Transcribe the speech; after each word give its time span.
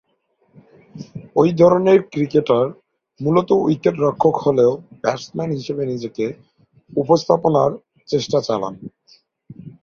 ঐ 1.35 1.53
ধরনের 1.59 1.99
ক্রিকেটার 2.11 2.65
মূলতঃ 3.19 3.51
উইকেট-রক্ষক 3.61 4.35
হলেও 4.45 4.71
ব্যাটসম্যান 5.01 5.49
হিসেবে 5.57 5.83
নিজেকে 5.91 6.25
উপস্থাপনার 6.93 7.71
চেষ্টা 8.09 8.39
চালান। 8.47 8.73